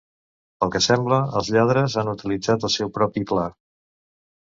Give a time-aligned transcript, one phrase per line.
[0.63, 3.49] Pel que sembla, els lladres han utilitzat el seu propi pla.